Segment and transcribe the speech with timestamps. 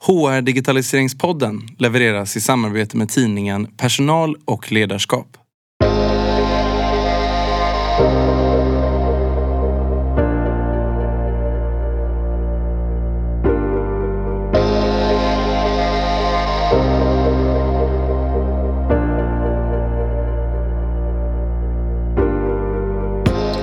[0.00, 5.37] HR Digitaliseringspodden levereras i samarbete med tidningen Personal och ledarskap.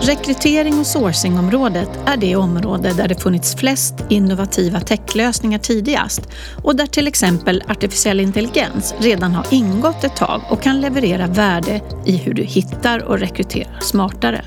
[0.05, 6.21] Rekrytering och sourcingområdet är det område där det funnits flest innovativa techlösningar tidigast
[6.63, 11.81] och där till exempel artificiell intelligens redan har ingått ett tag och kan leverera värde
[12.05, 14.45] i hur du hittar och rekryterar smartare.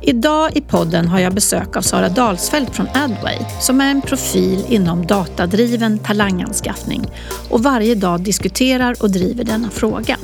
[0.00, 4.64] Idag i podden har jag besök av Sara Dalsfält från Adway som är en profil
[4.68, 7.06] inom datadriven talanganskaffning
[7.50, 10.16] och varje dag diskuterar och driver denna fråga.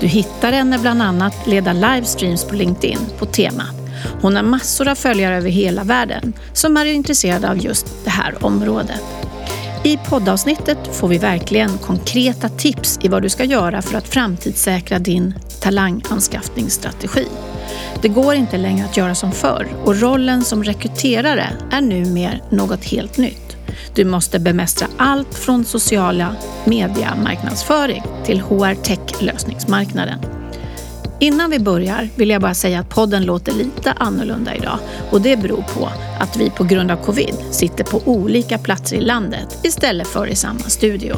[0.00, 3.81] Du hittar henne bland annat leda livestreams på LinkedIn på temat
[4.20, 8.44] hon har massor av följare över hela världen som är intresserade av just det här
[8.44, 9.02] området.
[9.84, 14.98] I poddavsnittet får vi verkligen konkreta tips i vad du ska göra för att framtidssäkra
[14.98, 17.26] din talanganskaffningsstrategi.
[18.02, 22.84] Det går inte längre att göra som förr och rollen som rekryterare är numera något
[22.84, 23.56] helt nytt.
[23.94, 30.41] Du måste bemästra allt från sociala media-marknadsföring till HR Tech-lösningsmarknaden.
[31.22, 34.78] Innan vi börjar vill jag bara säga att podden låter lite annorlunda idag
[35.10, 35.88] och det beror på
[36.20, 40.36] att vi på grund av covid sitter på olika platser i landet istället för i
[40.36, 41.16] samma studio.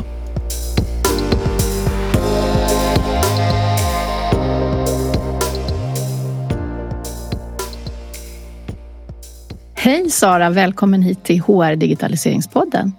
[9.75, 12.93] Hej Sara, välkommen hit till HR Digitaliseringspodden.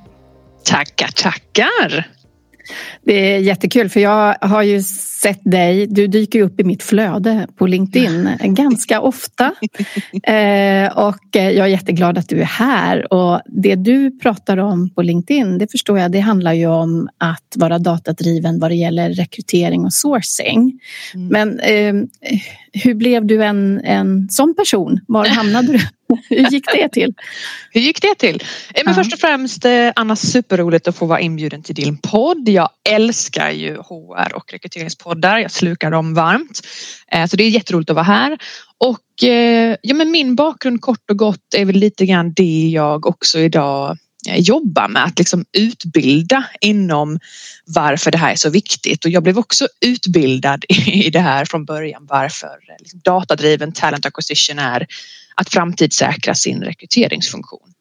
[0.63, 2.07] Tackar, tackar.
[3.03, 4.83] Det är jättekul för jag har ju
[5.25, 9.53] sett dig, du dyker upp i mitt flöde på LinkedIn ganska ofta.
[10.23, 13.13] Eh, och jag är jätteglad att du är här.
[13.13, 17.53] Och det du pratar om på LinkedIn, det förstår jag, det handlar ju om att
[17.55, 20.79] vara datadriven vad det gäller rekrytering och sourcing.
[21.13, 21.27] Mm.
[21.27, 21.93] Men eh,
[22.83, 25.00] hur blev du en, en sån person?
[25.07, 25.79] Var hamnade du?
[26.29, 27.13] Hur gick det till?
[27.71, 28.43] Hur gick det till?
[28.73, 32.49] Eh, men Först och främst eh, Anna, superroligt att få vara inbjuden till din podd.
[32.49, 35.39] Jag älskar ju HR och rekryteringspoddar.
[35.39, 36.61] Jag slukar dem varmt.
[37.11, 38.38] Eh, så det är jätteroligt att vara här.
[38.77, 38.99] Och
[39.81, 43.97] ja, men min bakgrund kort och gott är väl lite grann det jag också idag
[44.38, 47.19] jobbar med att liksom utbilda inom
[47.65, 51.65] varför det här är så viktigt och jag blev också utbildad i det här från
[51.65, 54.88] början varför liksom datadriven talent acquisition är
[55.35, 57.75] att framtidssäkra sin rekryteringsfunktion.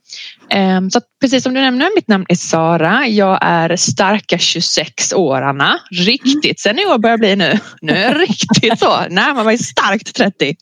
[0.51, 3.07] Ehm, så precis som du nämner, mitt namn är Sara.
[3.07, 5.79] Jag är starka 26 år Anna.
[5.91, 7.59] Riktigt senior börjar jag bli nu.
[7.81, 10.57] Nu är jag riktigt så, närmar mig starkt 30.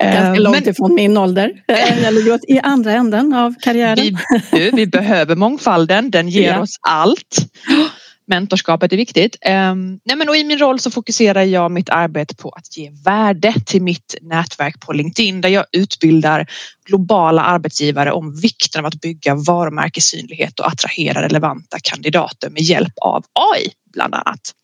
[0.00, 1.52] Ganska ehm, långt Men, ifrån min ålder.
[2.02, 4.18] Jag ligger i andra änden av karriären.
[4.52, 6.60] Vi, vi behöver mångfalden, den ger ja.
[6.60, 7.46] oss allt
[8.26, 9.36] mentorskapet är viktigt.
[9.40, 12.90] Ehm, nej men och I min roll så fokuserar jag mitt arbete på att ge
[13.04, 16.46] värde till mitt nätverk på LinkedIn där jag utbildar
[16.84, 23.24] globala arbetsgivare om vikten av att bygga varumärkessynlighet och attrahera relevanta kandidater med hjälp av
[23.32, 24.54] AI bland annat.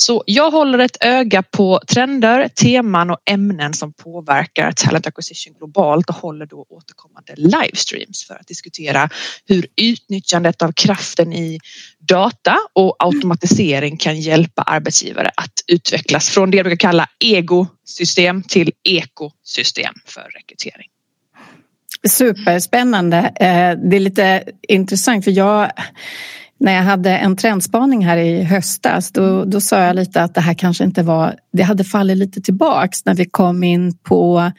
[0.00, 6.08] Så jag håller ett öga på trender, teman och ämnen som påverkar talent acquisition globalt
[6.08, 9.08] och håller då återkommande livestreams för att diskutera
[9.46, 11.58] hur utnyttjandet av kraften i
[11.98, 18.72] data och automatisering kan hjälpa arbetsgivare att utvecklas från det jag brukar kalla egosystem till
[18.84, 20.86] ekosystem för rekrytering.
[22.08, 23.18] Superspännande.
[23.18, 25.70] Eh, det är lite intressant för jag
[26.60, 30.40] när jag hade en trendspaning här i höstas då, då sa jag lite att det
[30.40, 34.52] här kanske inte var, det hade fallit lite tillbaks när vi kom in på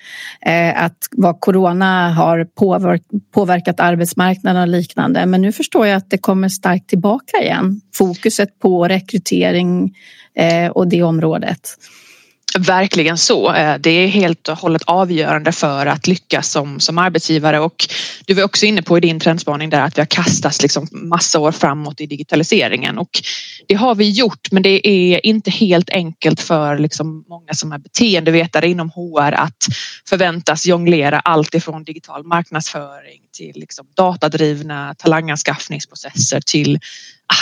[0.46, 3.02] eh, att vad corona har påverk,
[3.34, 5.26] påverkat arbetsmarknaden och liknande.
[5.26, 7.82] Men nu förstår jag att det kommer starkt tillbaka igen.
[7.94, 9.96] Fokuset på rekrytering
[10.36, 11.60] eh, och det området.
[12.60, 13.54] Verkligen så.
[13.54, 17.88] Eh, det är helt och hållet avgörande för att lyckas som, som arbetsgivare och
[18.26, 21.40] du var också inne på i din trendspaning där att vi har kastats liksom massa
[21.40, 23.10] år framåt i digitaliseringen och
[23.68, 27.78] det har vi gjort men det är inte helt enkelt för liksom många som är
[27.78, 29.68] beteendevetare inom HR att
[30.10, 36.80] förväntas jonglera allt ifrån digital marknadsföring till liksom datadrivna talanganskaffningsprocesser till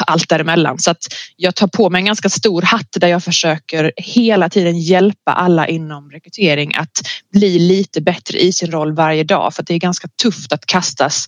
[0.07, 0.79] allt däremellan.
[0.79, 1.03] Så att
[1.35, 5.67] jag tar på mig en ganska stor hatt där jag försöker hela tiden hjälpa alla
[5.67, 7.01] inom rekrytering att
[7.33, 10.65] bli lite bättre i sin roll varje dag för att det är ganska tufft att
[10.65, 11.27] kastas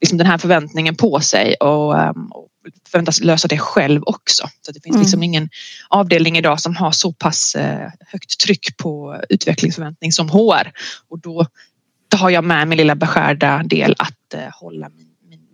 [0.00, 2.48] liksom den här förväntningen på sig och, ehm, och
[2.90, 4.48] förväntas lösa det själv också.
[4.62, 5.02] Så det finns mm.
[5.02, 5.48] liksom ingen
[5.88, 10.72] avdelning idag som har så pass eh, högt tryck på utvecklingsförväntning som HR
[11.08, 11.46] och då,
[12.08, 15.05] då har jag med min lilla beskärda del att eh, hålla min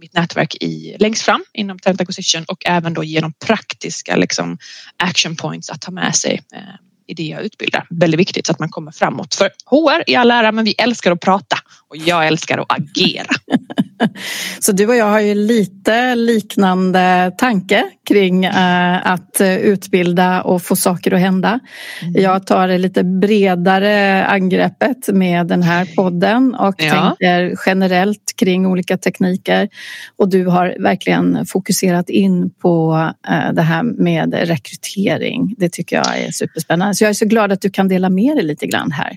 [0.03, 4.59] mitt nätverk i, längst fram inom talent acquisition och även då genom praktiska liksom,
[4.97, 6.59] action points att ta med sig eh,
[7.07, 7.87] i det jag utbildar.
[7.91, 9.35] Väldigt viktigt så att man kommer framåt.
[9.35, 11.57] För HR i all ära, men vi älskar att prata
[11.89, 13.27] och jag älskar att agera.
[14.61, 20.77] Så du och jag har ju lite liknande tanke kring uh, att utbilda och få
[20.77, 21.61] saker att hända.
[22.03, 22.23] Mm.
[22.23, 27.17] Jag tar det lite bredare angreppet med den här podden och ja.
[27.19, 29.69] tänker generellt kring olika tekniker.
[30.17, 32.93] Och du har verkligen fokuserat in på
[33.31, 35.55] uh, det här med rekrytering.
[35.59, 36.95] Det tycker jag är superspännande.
[36.95, 39.17] Så jag är så glad att du kan dela med dig lite grann här.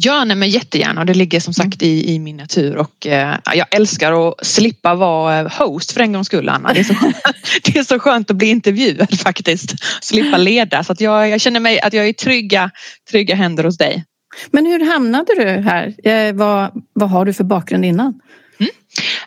[0.00, 1.94] Ja, nej, men jättegärna och det ligger som sagt mm.
[1.94, 6.12] i, i min natur och eh, jag älskar att slippa vara eh, host för en
[6.12, 6.72] gångs skull Anna.
[6.72, 7.16] Det är så skönt,
[7.64, 9.74] det är så skönt att bli intervjuad faktiskt.
[10.00, 12.70] Slippa leda så att jag, jag känner mig att jag är i trygga,
[13.10, 14.04] trygga händer hos dig.
[14.50, 15.94] Men hur hamnade du här?
[16.04, 18.20] Eh, vad, vad har du för bakgrund innan?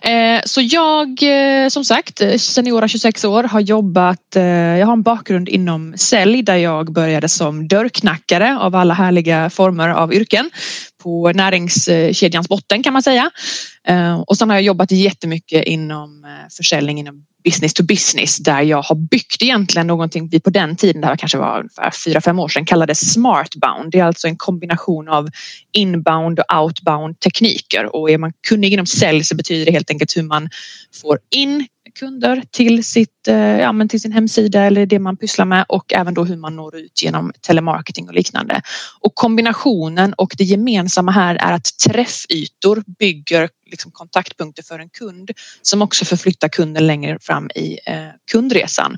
[0.01, 5.01] Eh, så jag eh, som sagt seniora 26 år har jobbat, eh, jag har en
[5.01, 10.49] bakgrund inom sälj där jag började som dörrknackare av alla härliga former av yrken
[11.03, 13.31] på näringskedjans botten kan man säga.
[13.87, 18.61] Eh, och sen har jag jobbat jättemycket inom eh, försäljning inom business to business där
[18.61, 22.21] jag har byggt egentligen någonting vi på den tiden, det här kanske var ungefär fyra
[22.21, 23.91] fem år sedan, kallades smartbound.
[23.91, 25.29] Det är alltså en kombination av
[25.71, 30.17] inbound och outbound tekniker och är man kunnig inom sälj så betyder det helt enkelt
[30.17, 30.49] hur man
[31.01, 35.45] får in kunder till, sitt, eh, ja, men till sin hemsida eller det man pysslar
[35.45, 38.61] med och även då hur man når ut genom telemarketing och liknande.
[38.99, 45.31] Och kombinationen och det gemensamma här är att träffytor bygger liksom kontaktpunkter för en kund
[45.61, 47.95] som också förflyttar kunden längre fram i eh,
[48.31, 48.97] kundresan.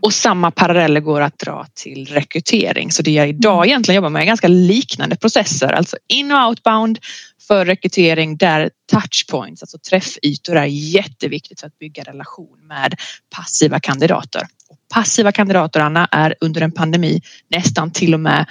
[0.00, 2.92] Och samma paralleller går att dra till rekrytering.
[2.92, 3.68] Så det jag idag mm.
[3.68, 6.98] egentligen jobbar med är ganska liknande processer, alltså in och outbound
[7.52, 12.94] för rekrytering där touchpoints, alltså träffytor är jätteviktigt för att bygga relation med
[13.36, 14.42] passiva kandidater.
[14.68, 18.46] Och passiva kandidater, Anna, är under en pandemi nästan till och med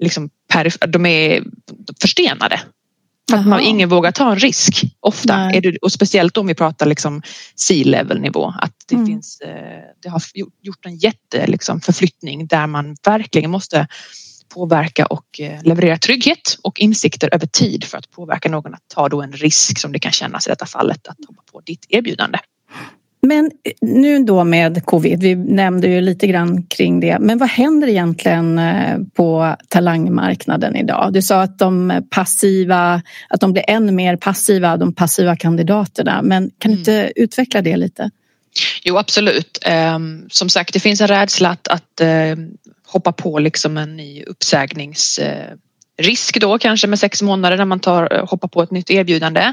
[0.00, 0.30] liksom
[0.88, 1.42] de är
[2.00, 2.60] förstenade.
[3.30, 5.34] För att man, ingen vågar ta en risk ofta.
[5.34, 7.22] Är det, och speciellt om vi pratar liksom
[7.56, 8.54] C-level nivå.
[8.58, 9.06] Att det, mm.
[9.06, 10.22] finns, eh, det har
[10.62, 13.86] gjort en jätteförflyttning liksom där man verkligen måste
[14.54, 19.08] påverka och eh, leverera trygghet och insikter över tid för att påverka någon att ta
[19.08, 22.38] då en risk som det kan kännas i detta fallet att hoppa på ditt erbjudande.
[23.26, 27.48] Men eh, nu då med covid, vi nämnde ju lite grann kring det, men vad
[27.48, 31.12] händer egentligen eh, på talangmarknaden idag?
[31.12, 36.50] Du sa att de passiva, att de blir än mer passiva, de passiva kandidaterna, men
[36.58, 37.12] kan du inte mm.
[37.16, 38.10] utveckla det lite?
[38.84, 39.58] Jo absolut.
[39.62, 42.00] Ehm, som sagt det finns en rädsla att, att
[42.92, 48.28] hoppa på liksom en ny uppsägningsrisk då kanske med sex månader när man tar, eh,
[48.28, 49.52] hoppar på ett nytt erbjudande.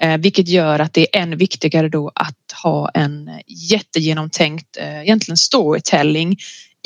[0.00, 5.36] Eh, vilket gör att det är än viktigare då att ha en jättegenomtänkt eh, egentligen
[5.36, 6.36] storytelling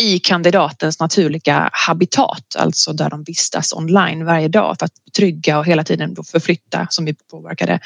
[0.02, 5.66] i kandidatens naturliga habitat, alltså där de vistas online varje dag för att trygga och
[5.66, 7.80] hela tiden då förflytta, som vi påverkade,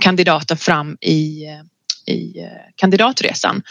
[0.00, 1.46] kandidaten fram i
[2.06, 2.46] i eh,
[2.76, 3.62] kandidatresan.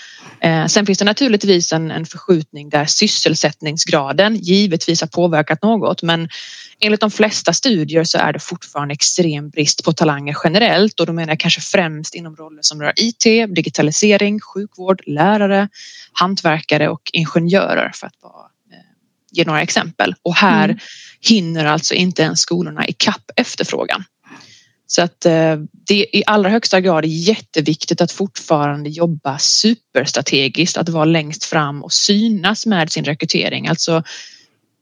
[0.42, 6.30] Eh, sen finns det naturligtvis en, en förskjutning där sysselsättningsgraden givetvis har påverkat något men
[6.80, 11.14] enligt de flesta studier så är det fortfarande extrem brist på talanger generellt och då
[11.14, 15.70] menar jag kanske främst inom roller som rör IT, digitalisering, sjukvård, lärare,
[16.14, 18.78] hantverkare och ingenjörer för att bara eh,
[19.32, 20.16] ge några exempel.
[20.22, 20.78] Och här mm.
[21.22, 24.04] hinner alltså inte ens skolorna ikapp efterfrågan.
[24.92, 25.56] Så att eh,
[25.88, 31.84] det är i allra högsta grad jätteviktigt att fortfarande jobba superstrategiskt, att vara längst fram
[31.84, 33.68] och synas med sin rekrytering.
[33.68, 34.04] Alltså,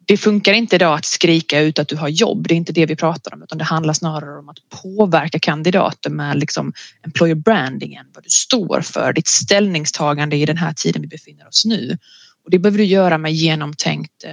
[0.06, 2.48] det funkar inte idag att skrika ut att du har jobb.
[2.48, 6.10] Det är inte det vi pratar om utan det handlar snarare om att påverka kandidater
[6.10, 6.74] med liksom
[7.06, 11.66] employer brandingen, vad du står för, ditt ställningstagande i den här tiden vi befinner oss
[11.66, 11.98] nu.
[12.46, 14.32] Och det behöver du göra med genomtänkt eh,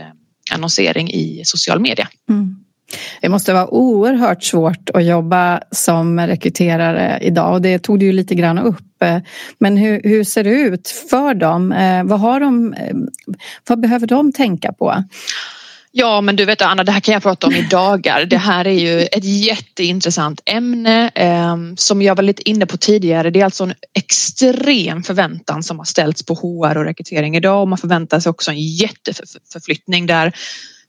[0.53, 2.09] annonsering i social media.
[2.29, 2.66] Mm.
[3.21, 8.13] Det måste vara oerhört svårt att jobba som rekryterare idag och det tog du ju
[8.13, 9.05] lite grann upp.
[9.59, 11.73] Men hur, hur ser det ut för dem?
[11.73, 12.97] Eh, vad, har de, eh,
[13.69, 15.05] vad behöver de tänka på?
[15.99, 18.25] Ja men du vet Anna, det här kan jag prata om i dagar.
[18.25, 23.31] Det här är ju ett jätteintressant ämne eh, som jag var lite inne på tidigare.
[23.31, 27.69] Det är alltså en extrem förväntan som har ställts på HR och rekrytering idag och
[27.69, 30.33] man förväntar sig också en jätteförflyttning där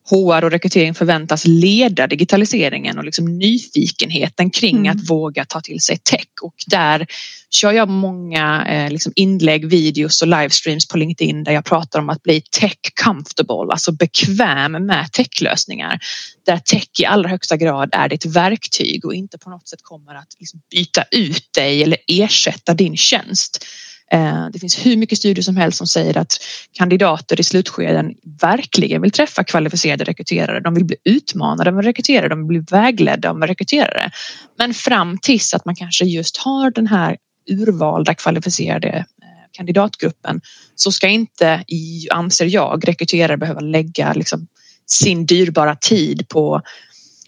[0.09, 4.91] HR och rekrytering förväntas leda digitaliseringen och liksom nyfikenheten kring mm.
[4.91, 7.07] att våga ta till sig tech och där
[7.49, 12.09] kör jag många eh, liksom inlägg, videos och livestreams på LinkedIn där jag pratar om
[12.09, 15.99] att bli tech comfortable, alltså bekväm med techlösningar.
[16.45, 20.15] Där tech i allra högsta grad är ditt verktyg och inte på något sätt kommer
[20.15, 23.65] att liksom byta ut dig eller ersätta din tjänst.
[24.11, 26.33] Eh, det finns hur mycket studier som helst som säger att
[26.71, 30.59] kandidater i slutskeden verkligen vill träffa kvalificerade rekryterare.
[30.59, 34.11] De vill bli utmanade av en rekryterare, de vill bli vägledda av en rekryterare.
[34.57, 37.17] Men fram tills att man kanske just har den här
[37.49, 39.03] urvalda kvalificerade eh,
[39.51, 40.41] kandidatgruppen
[40.75, 41.63] så ska inte,
[42.11, 44.47] anser jag, rekryterare behöva lägga liksom
[44.85, 46.61] sin dyrbara tid på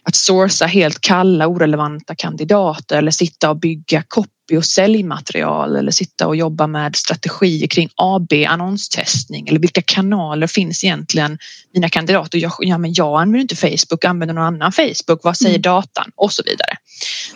[0.04, 6.28] att sourca helt kalla orelevanta kandidater eller sitta och bygga copy och säljmaterial eller sitta
[6.28, 11.38] och jobba med strategier kring AB annonstestning eller vilka kanaler finns egentligen
[11.74, 12.38] mina kandidater?
[12.38, 15.24] Jag, ja, men jag använder inte Facebook, använder någon annan Facebook.
[15.24, 15.62] Vad säger mm.
[15.62, 16.12] datan?
[16.16, 16.78] Och så vidare.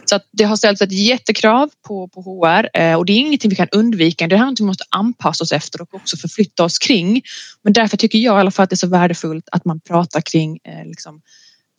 [0.05, 3.50] Så att det har ställts ett jättekrav på, på HR eh, och det är ingenting
[3.50, 4.27] vi kan undvika.
[4.27, 7.22] Det är något vi måste anpassa oss efter och också förflytta oss kring.
[7.62, 10.22] Men därför tycker jag i alla fall att det är så värdefullt att man pratar
[10.22, 11.22] kring eh, liksom,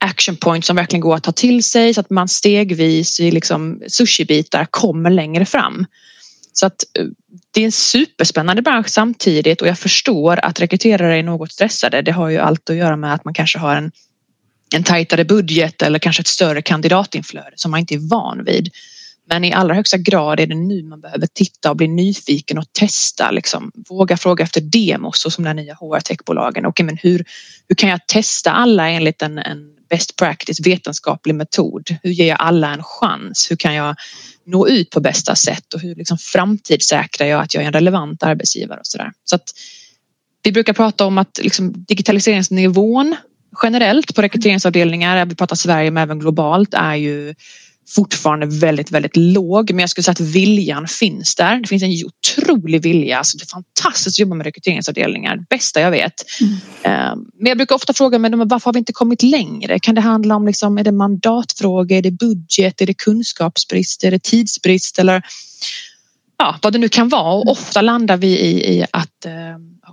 [0.04, 3.82] action points som verkligen går att ta till sig så att man stegvis i liksom
[3.88, 5.87] sushibitar kommer längre fram.
[6.52, 7.06] Så att eh,
[7.50, 12.02] det är en superspännande bransch samtidigt och jag förstår att rekryterare är något stressade.
[12.02, 13.92] Det har ju allt att göra med att man kanske har en,
[14.75, 18.70] en tajtare budget eller kanske ett större kandidatinflöde som man inte är van vid.
[19.26, 22.73] Men i allra högsta grad är det nu man behöver titta och bli nyfiken och
[22.73, 23.30] testa.
[23.30, 23.73] Liksom.
[23.88, 26.66] Våga fråga efter demos som de nya HR techbolagen.
[26.66, 27.25] Okay, men hur,
[27.68, 31.96] hur kan jag testa alla enligt en, en best practice vetenskaplig metod?
[32.02, 33.50] Hur ger jag alla en chans?
[33.50, 33.96] Hur kan jag
[34.46, 38.22] nå ut på bästa sätt och hur liksom framtidssäkrar jag att jag är en relevant
[38.22, 39.12] arbetsgivare och sådär.
[39.24, 39.50] Så att
[40.42, 43.16] vi brukar prata om att liksom digitaliseringsnivån
[43.62, 47.34] generellt på rekryteringsavdelningar, vi pratar Sverige men även globalt, är ju
[47.88, 49.70] fortfarande väldigt, väldigt låg.
[49.70, 51.60] Men jag skulle säga att viljan finns där.
[51.60, 53.18] Det finns en otrolig vilja.
[53.18, 55.38] Alltså det är fantastiskt att jobba med rekryteringsavdelningar.
[55.50, 56.24] Bästa jag vet.
[56.40, 56.54] Mm.
[56.82, 59.78] Ehm, men jag brukar ofta fråga mig varför har vi inte kommit längre?
[59.78, 61.96] Kan det handla om liksom, är det mandatfrågor?
[61.96, 62.80] Är det budget?
[62.80, 64.04] Är det kunskapsbrist?
[64.04, 64.98] Är det tidsbrist?
[64.98, 65.22] Eller
[66.38, 67.34] ja, vad det nu kan vara.
[67.34, 69.26] Och ofta landar vi i, i att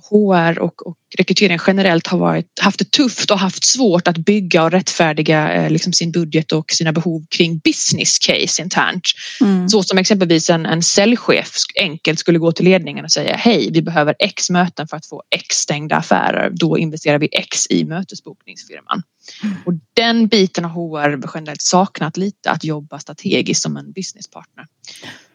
[0.09, 4.17] HR eh, och, och rekrytering generellt har varit, haft det tufft och haft svårt att
[4.17, 9.03] bygga och rättfärdiga eh, liksom sin budget och sina behov kring business case internt.
[9.41, 9.69] Mm.
[9.69, 13.81] Så som exempelvis en, en säljchef enkelt skulle gå till ledningen och säga hej, vi
[13.81, 16.49] behöver X möten för att få X stängda affärer.
[16.53, 19.03] Då investerar vi X i mötesbokningsfirman.
[19.43, 19.55] Mm.
[19.65, 24.65] Och den biten har HR generellt saknat lite att jobba strategiskt som en businesspartner.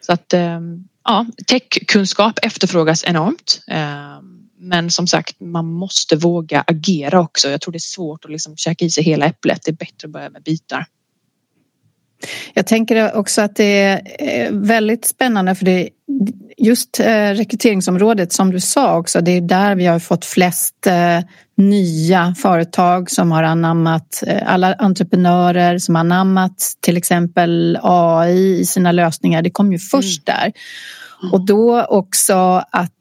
[0.00, 3.62] Så att ehm, ja, techkunskap efterfrågas enormt.
[3.68, 4.20] Eh,
[4.58, 7.48] men som sagt, man måste våga agera också.
[7.48, 9.60] Jag tror det är svårt att liksom käka i sig hela äpplet.
[9.64, 10.86] Det är bättre att börja med bitar.
[12.54, 15.88] Jag tänker också att det är eh, väldigt spännande för det
[16.58, 21.20] just eh, rekryteringsområdet som du sa också, det är där vi har fått flest eh,
[21.56, 28.64] nya företag som har anammat, eh, alla entreprenörer som har anammat till exempel AI i
[28.64, 29.42] sina lösningar.
[29.42, 30.40] Det kom ju först mm.
[30.40, 30.52] där.
[31.32, 32.34] Och då också
[32.70, 32.92] att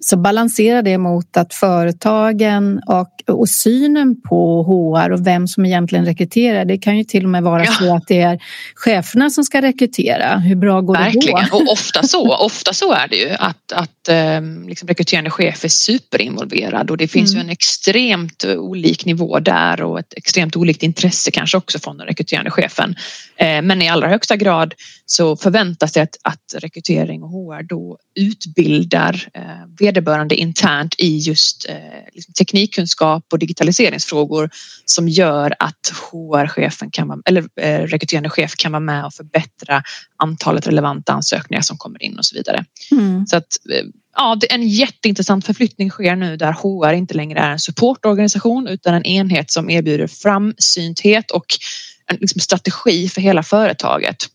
[0.00, 6.04] så balansera det mot att företagen och, och synen på HR och vem som egentligen
[6.04, 6.64] rekryterar.
[6.64, 7.72] Det kan ju till och med vara ja.
[7.72, 8.38] så att det är
[8.74, 10.38] cheferna som ska rekrytera.
[10.38, 11.36] Hur bra går Verkligen.
[11.36, 11.56] det då?
[11.56, 14.08] Och ofta så, ofta så är det ju att, att
[14.38, 17.40] um, liksom rekryterande chef är superinvolverad och det finns mm.
[17.40, 22.06] ju en extremt olik nivå där och ett extremt olikt intresse kanske också från den
[22.06, 22.90] rekryterande chefen.
[22.90, 24.74] Uh, men i allra högsta grad
[25.06, 31.68] så förväntas det att, att rekrytering och HR då utbildar uh, vederbörande internt i just
[31.68, 31.74] eh,
[32.12, 34.50] liksom teknikkunskap och digitaliseringsfrågor
[34.84, 39.82] som gör att HR-chefen kan vara, eller eh, rekryterande chef kan vara med och förbättra
[40.16, 42.64] antalet relevanta ansökningar som kommer in och så vidare.
[42.90, 43.26] Mm.
[43.26, 43.84] Så att eh,
[44.16, 49.04] ja, en jätteintressant förflyttning sker nu där HR inte längre är en supportorganisation utan en
[49.04, 51.46] enhet som erbjuder framsynthet och
[52.06, 54.28] en liksom, strategi för hela företaget.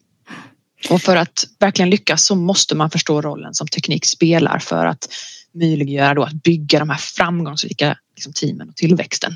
[0.90, 5.08] Och för att verkligen lyckas så måste man förstå rollen som teknik spelar för att
[5.54, 9.36] möjliggöra då att bygga de här framgångsrika liksom, teamen och tillväxten.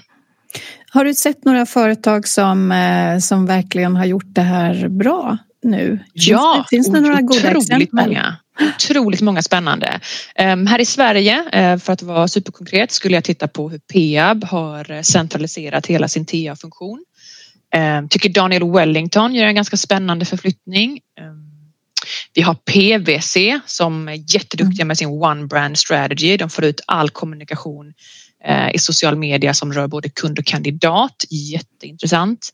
[0.89, 6.00] Har du sett några företag som, eh, som verkligen har gjort det här bra nu?
[6.13, 7.88] Ja, finns det, finns det några goda exempel?
[7.92, 8.36] Många.
[8.75, 10.00] Otroligt många spännande.
[10.39, 14.44] Um, här i Sverige, uh, för att vara superkonkret, skulle jag titta på hur Peab
[14.44, 17.06] har centraliserat hela sin TA-funktion.
[17.75, 21.00] Um, tycker Daniel Wellington gör en ganska spännande förflyttning.
[21.21, 21.47] Um,
[22.33, 26.38] Vi har PVC som är jätteduktiga med sin One Brand Strategy.
[26.38, 27.93] De får ut all kommunikation
[28.45, 31.15] eh, i social media som rör både kund och kandidat.
[31.29, 32.50] Jätteintressant.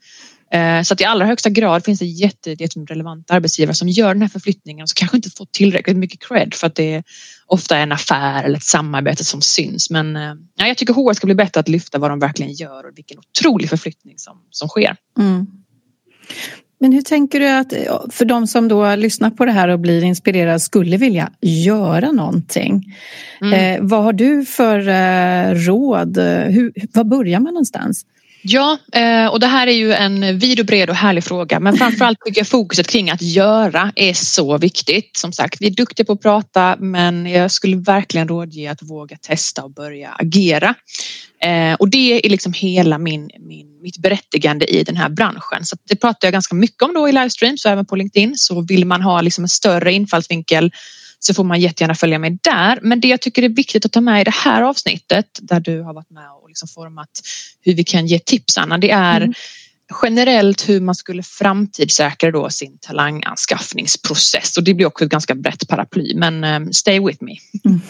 [0.53, 4.29] Eh, så att i allra högsta grad finns det jätterelevanta arbetsgivare som gör den här
[4.29, 7.03] förflyttningen som kanske inte får tillräckligt mycket cred för att det är
[7.45, 9.89] ofta en affär eller ett samarbete som syns.
[9.89, 12.85] Men eh, ja, jag tycker HR ska bli bättre att lyfta vad de verkligen gör
[12.85, 14.95] och vilken otrolig förflyttning som, som sker.
[15.19, 15.47] Mm.
[16.79, 17.73] Men hur tänker du att
[18.13, 22.95] för de som då lyssnar på det här och blir inspirerade skulle vilja göra någonting.
[23.41, 23.53] Mm.
[23.53, 26.17] Eh, vad har du för eh, råd?
[26.47, 28.05] Hur, var börjar man någonstans?
[28.45, 31.77] Ja, eh, och det här är ju en vid och bred och härlig fråga men
[31.77, 35.17] framförallt tycker jag fokuset kring att göra är så viktigt.
[35.17, 39.17] Som sagt, vi är duktiga på att prata men jag skulle verkligen rådge att våga
[39.17, 40.75] testa och börja agera.
[41.43, 45.65] Eh, och det är liksom hela min, min, mitt berättigande i den här branschen.
[45.65, 48.33] Så det pratar jag ganska mycket om då i livestreams och även på LinkedIn.
[48.35, 50.71] Så vill man ha liksom en större infallsvinkel
[51.19, 52.79] så får man jättegärna följa mig där.
[52.81, 55.81] Men det jag tycker är viktigt att ta med i det här avsnittet där du
[55.81, 57.21] har varit med och liksom format
[57.61, 59.33] hur vi kan ge tips Anna, det är mm.
[60.01, 65.67] generellt hur man skulle framtidssäkra då sin talanganskaffningsprocess och det blir också ett ganska brett
[65.67, 67.37] paraply men um, stay with me.
[67.65, 67.81] Mm.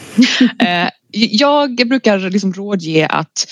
[0.86, 3.48] uh, jag brukar liksom rådge att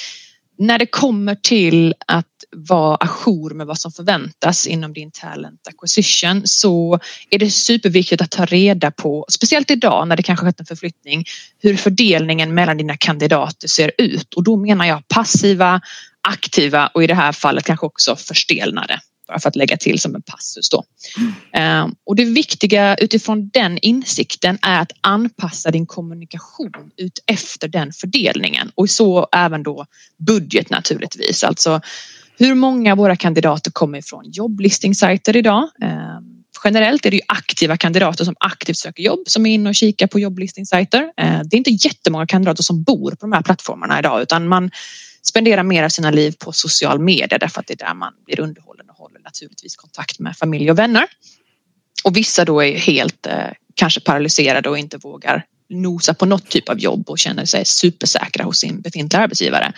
[0.61, 2.25] när det kommer till att
[2.55, 6.99] vara ajour med vad som förväntas inom din talent acquisition så
[7.29, 11.25] är det superviktigt att ta reda på, speciellt idag när det kanske skett en förflyttning,
[11.59, 15.81] hur fördelningen mellan dina kandidater ser ut och då menar jag passiva,
[16.27, 18.99] aktiva och i det här fallet kanske också förstelnade.
[19.31, 20.83] Bara för att lägga till som en passus då.
[21.53, 21.95] Mm.
[22.05, 28.71] Och det viktiga utifrån den insikten är att anpassa din kommunikation ut efter den fördelningen
[28.75, 29.85] och så även då
[30.17, 31.43] budget naturligtvis.
[31.43, 31.81] Alltså
[32.37, 35.69] hur många av våra kandidater kommer ifrån jobblistingsajter idag?
[35.81, 39.75] Ehm, generellt är det ju aktiva kandidater som aktivt söker jobb som är inne och
[39.75, 41.11] kikar på jobblistingsajter.
[41.17, 44.71] Ehm, det är inte jättemånga kandidater som bor på de här plattformarna idag utan man
[45.21, 48.39] spenderar mer av sina liv på social media därför att det är där man blir
[48.39, 48.85] underhållen
[49.23, 51.07] naturligtvis kontakt med familj och vänner.
[52.03, 56.69] Och vissa då är helt eh, kanske paralyserade och inte vågar nosa på något typ
[56.69, 59.73] av jobb och känner sig supersäkra hos sin befintliga arbetsgivare.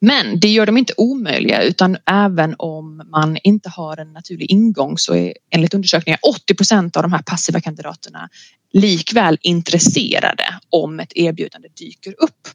[0.00, 4.98] Men det gör dem inte omöjliga utan även om man inte har en naturlig ingång
[4.98, 8.28] så är enligt undersökningar 80 procent av de här passiva kandidaterna
[8.72, 12.48] likväl intresserade om ett erbjudande dyker upp.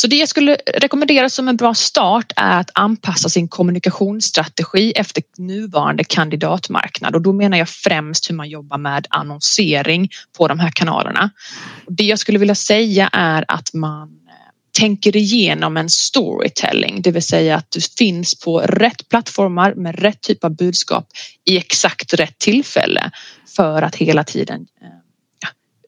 [0.00, 5.22] Så det jag skulle rekommendera som en bra start är att anpassa sin kommunikationsstrategi efter
[5.38, 10.70] nuvarande kandidatmarknad och då menar jag främst hur man jobbar med annonsering på de här
[10.70, 11.30] kanalerna.
[11.86, 14.34] Det jag skulle vilja säga är att man eh,
[14.78, 20.20] tänker igenom en storytelling, det vill säga att du finns på rätt plattformar med rätt
[20.20, 21.08] typ av budskap
[21.44, 23.10] i exakt rätt tillfälle
[23.56, 24.88] för att hela tiden eh,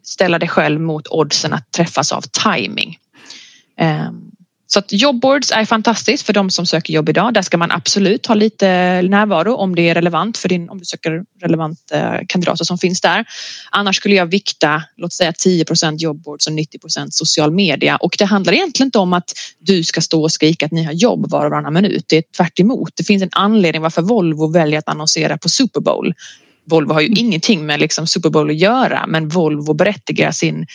[0.02, 2.98] ställa dig själv mot oddsen att träffas av timing.
[3.80, 4.30] Ehm,
[4.72, 7.34] så att jobbboards är fantastiskt för de som söker jobb idag.
[7.34, 8.66] Där ska man absolut ha lite
[9.02, 13.00] närvaro om det är relevant för din, om du söker relevanta eh, kandidater som finns
[13.00, 13.24] där.
[13.70, 18.52] Annars skulle jag vikta, låt säga 10% jobbboards och 90% social media och det handlar
[18.52, 21.50] egentligen inte om att du ska stå och skrika att ni har jobb var och
[21.50, 22.04] varannan minut.
[22.08, 22.90] Det är tvärt emot.
[22.96, 26.14] Det finns en anledning varför Volvo väljer att annonsera på Super Bowl.
[26.64, 27.18] Volvo har ju mm.
[27.18, 30.66] ingenting med liksom Super Bowl att göra men Volvo berättigar sin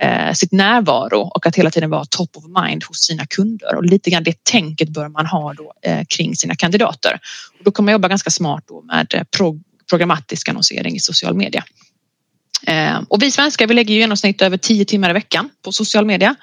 [0.00, 3.84] eh, sitt närvaro och att hela tiden vara top of mind hos sina kunder och
[3.84, 7.20] lite grann det tänket bör man ha då eh, kring sina kandidater.
[7.58, 11.34] Och då kan man jobba ganska smart då med eh, pro programmatisk annonsering i social
[11.34, 11.64] media.
[12.66, 16.06] Eh, och vi svenskar vi lägger i genomsnitt över 10 timmar i veckan på social
[16.06, 16.34] media.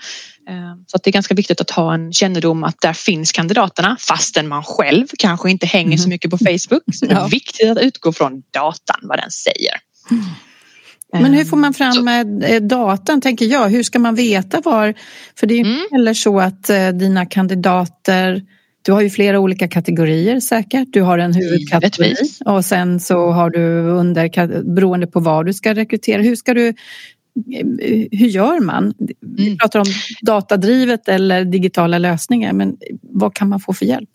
[0.49, 3.97] Eh, så att det är ganska viktigt att ha en kännedom att där finns kandidaterna
[3.99, 6.09] fastän man själv kanske inte hänger så mm.
[6.09, 6.83] mycket på Facebook.
[6.93, 9.73] Så det är viktigt att utgå från datan, vad den säger.
[11.13, 12.45] Men hur får man fram så.
[12.45, 13.69] Eh, datan, tänker jag?
[13.69, 14.93] Hur ska man veta var...
[15.36, 15.88] För det är ju mm.
[15.91, 18.41] heller så att eh, dina kandidater...
[18.84, 20.88] Du har ju flera olika kategorier säkert.
[20.91, 22.41] Du har en huvudkategori Givetvis.
[22.45, 26.21] och sen så har du under, beroende på vad du ska rekrytera.
[26.21, 26.74] Hur ska du eh,
[28.12, 28.93] hur gör man?
[29.19, 29.58] Vi mm.
[29.58, 29.86] pratar om
[30.21, 34.10] datadrivet eller digitala lösningar, men vad kan man få för hjälp?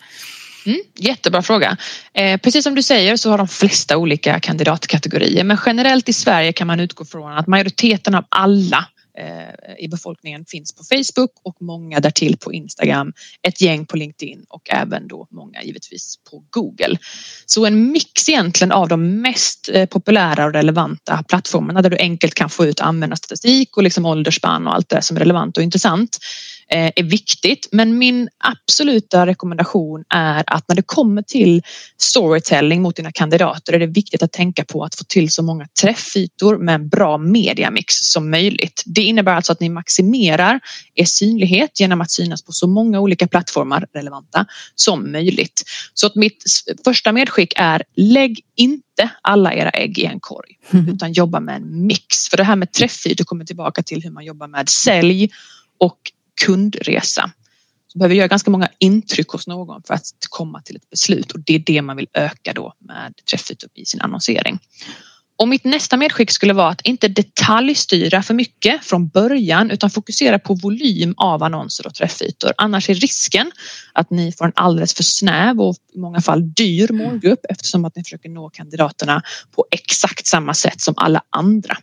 [0.66, 1.76] Mm, jättebra fråga.
[2.12, 6.52] Eh, precis som du säger så har de flesta olika kandidatkategorier men generellt i Sverige
[6.52, 11.56] kan man utgå från att majoriteten av alla eh, i befolkningen finns på Facebook och
[11.60, 16.98] många därtill på Instagram, ett gäng på LinkedIn och även då många givetvis på Google.
[17.46, 22.34] Så en mix egentligen av de mest eh, populära och relevanta plattformarna där du enkelt
[22.34, 26.18] kan få ut användarstatistik och liksom åldersspann och allt det som är relevant och intressant
[26.68, 27.68] är viktigt.
[27.72, 31.62] Men min absoluta rekommendation är att när det kommer till
[31.98, 35.66] storytelling mot dina kandidater är det viktigt att tänka på att få till så många
[35.80, 38.82] träffytor med en bra mediamix som möjligt.
[38.86, 40.60] Det innebär alltså att ni maximerar
[40.94, 45.62] er synlighet genom att synas på så många olika plattformar relevanta som möjligt.
[45.94, 46.44] Så att mitt
[46.84, 50.88] första medskick är lägg inte alla era ägg i en korg mm.
[50.88, 52.28] utan jobba med en mix.
[52.30, 55.30] För det här med träffytor kommer tillbaka till hur man jobbar med sälj
[55.78, 55.98] och
[56.44, 57.30] kundresa.
[57.88, 61.40] Så behöver göra ganska många intryck hos någon för att komma till ett beslut och
[61.40, 64.58] det är det man vill öka då med träffytor i sin annonsering.
[65.38, 70.38] Och mitt nästa medskick skulle vara att inte detaljstyra för mycket från början utan fokusera
[70.38, 72.52] på volym av annonser och träffytor.
[72.56, 73.52] Annars är risken
[73.92, 77.96] att ni får en alldeles för snäv och i många fall dyr målgrupp eftersom att
[77.96, 81.76] ni försöker nå kandidaterna på exakt samma sätt som alla andra.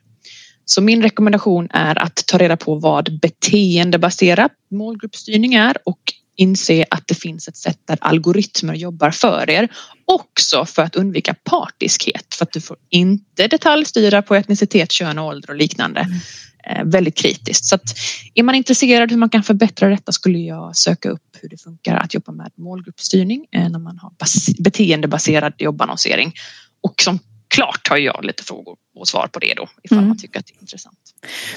[0.74, 6.00] Så min rekommendation är att ta reda på vad beteendebaserad målgruppsstyrning är och
[6.36, 9.68] inse att det finns ett sätt där algoritmer jobbar för er.
[10.06, 15.50] Också för att undvika partiskhet för att du får inte detaljstyra på etnicitet, kön, ålder
[15.50, 16.00] och liknande.
[16.02, 16.20] Mm.
[16.70, 17.66] Eh, väldigt kritiskt.
[17.66, 17.96] Så att
[18.34, 21.96] är man intresserad hur man kan förbättra detta skulle jag söka upp hur det funkar
[21.96, 24.12] att jobba med målgruppsstyrning eh, när man har
[24.64, 26.34] beteendebaserad jobbannonsering.
[26.82, 27.20] Och som
[27.54, 30.08] klart har jag lite frågor och svar på det då ifall mm.
[30.08, 30.98] man tycker att det är intressant.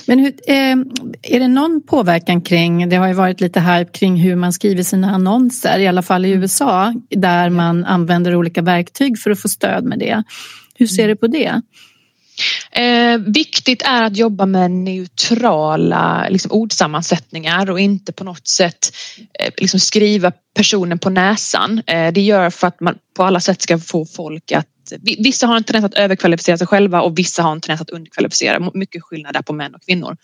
[0.06, 0.76] Men hur, eh,
[1.22, 4.82] är det någon påverkan kring, det har ju varit lite hype kring hur man skriver
[4.82, 6.42] sina annonser, i alla fall i mm.
[6.42, 10.22] USA, där man använder olika verktyg för att få stöd med det.
[10.74, 11.11] Hur ser mm.
[11.11, 11.62] du på det?
[12.70, 18.92] Eh, viktigt är att jobba med neutrala liksom, ordsammansättningar och inte på något sätt
[19.38, 21.82] eh, liksom skriva personen på näsan.
[21.87, 24.66] Eh, det gör för att man på alla sätt ska få folk att
[25.01, 28.70] Vissa har en tendens att överkvalificera sig själva och vissa har en tendens att underkvalificera.
[28.75, 30.16] Mycket skillnad där på män och kvinnor.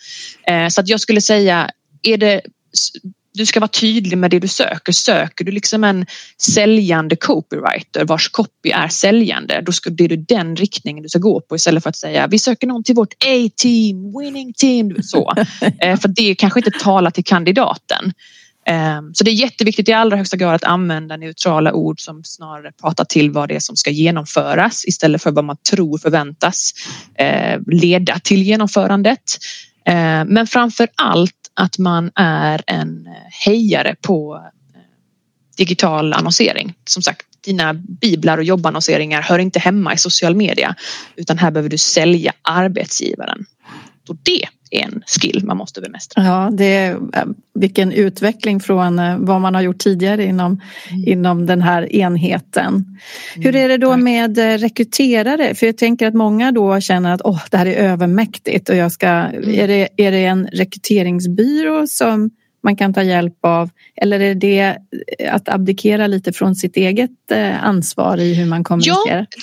[0.47, 1.71] Eh, så att jag skulle säga,
[2.03, 2.41] är det
[3.35, 4.93] du ska vara tydlig med det du söker.
[4.93, 6.07] Söker du liksom en
[6.43, 11.41] säljande copywriter vars copy är säljande, då ska det är den riktningen du ska gå
[11.41, 15.03] på istället för att säga vi söker någon till vårt A-team, winning team.
[15.03, 15.33] Så.
[15.81, 18.13] Eh, för det kanske inte talar till kandidaten.
[18.67, 22.73] Ehm, så det är jätteviktigt i allra högsta grad att använda neutrala ord som snarare
[22.73, 26.73] pratar till vad det är som ska genomföras istället för vad man tror förväntas
[27.15, 29.23] eh, leda till genomförandet.
[29.85, 33.13] Ehm, men framför allt att man är en eh,
[33.47, 34.81] hejare på eh,
[35.57, 36.75] digital annonsering.
[36.85, 40.75] Som sagt, dina biblar och jobbannonseringar hör inte hemma i social media
[41.17, 43.45] utan här behöver du sälja arbetsgivaren.
[44.09, 46.25] Och det en skill man måste bemästra.
[46.25, 51.09] Ja, det är, eh, vilken utveckling från eh, vad man har gjort tidigare inom, mm.
[51.09, 52.75] inom den här enheten.
[52.75, 53.45] Mm.
[53.45, 55.55] Hur är det då med eh, rekryterare?
[55.55, 58.93] För jag tänker att många då känner att oh, det här är övermäktigt och jag
[58.93, 59.55] ska, mm.
[59.55, 62.31] är, det, är det en rekryteringsbyrå som
[62.63, 63.71] man kan ta hjälp av?
[63.97, 64.77] Eller är det
[65.31, 67.11] att abdikera lite från sitt eget
[67.63, 69.27] ansvar i hur man kommunicerar?
[69.31, 69.43] Ja.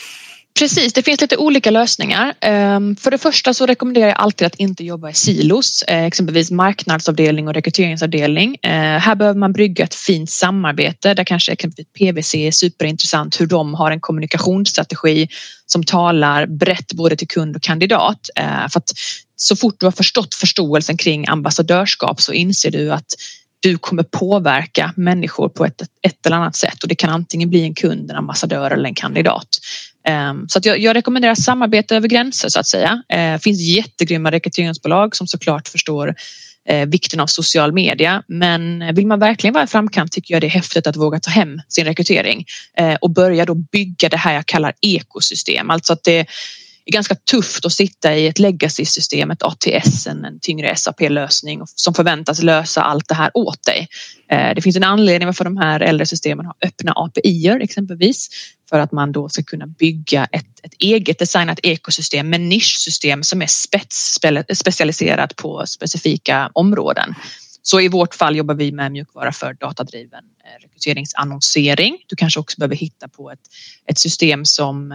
[0.60, 2.34] Precis, det finns lite olika lösningar.
[2.42, 6.52] Ehm, för det första så rekommenderar jag alltid att inte jobba i silos, eh, exempelvis
[6.52, 8.58] marknadsavdelning och rekryteringsavdelning.
[8.64, 13.46] Eh, här behöver man brygga ett fint samarbete där kanske exempelvis PVC är superintressant hur
[13.46, 15.28] de har en kommunikationsstrategi
[15.66, 18.30] som talar brett både till kund och kandidat.
[18.36, 18.92] Eh, för att
[19.36, 23.14] så fort du har förstått förståelsen kring ambassadörskap så inser du att
[23.60, 27.64] du kommer påverka människor på ett, ett eller annat sätt och det kan antingen bli
[27.64, 29.48] en kund, en ambassadör eller en kandidat.
[30.10, 33.04] Ehm, så att jag, jag rekommenderar samarbete över gränser så att säga.
[33.08, 36.16] Det finns jättegrymma rekryteringsbolag som såklart förstår
[36.70, 38.24] eh, vikten av social media.
[38.28, 41.20] Men eh, vill man verkligen vara i framkant tycker jag det är häftigt att våga
[41.20, 42.46] ta hem sin rekrytering
[42.78, 45.70] eh, och börja då bygga det här jag kallar ekosystem.
[45.70, 46.26] Alltså att det
[46.90, 52.42] är ganska tufft att sitta i ett legacy-system, ett ATS, en, tyngre SAP-lösning som förväntas
[52.42, 53.88] lösa allt det här åt dig.
[54.32, 58.30] Eh, det finns en anledning varför de här äldre systemen har öppna API-er exempelvis
[58.70, 63.42] för att man då ska kunna bygga ett, ett eget designat ekosystem med nischsystem som
[63.42, 64.18] är spets,
[64.54, 67.16] specialiserat på specifika områden.
[67.62, 70.24] Så i vårt fall jobbar vi med mjukvara för datadriven
[70.62, 71.98] rekryteringsannonsering.
[72.08, 73.40] Du kanske också behöver hitta på ett,
[73.86, 74.92] ett system som